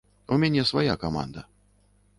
[0.35, 1.47] У мяне свая каманда.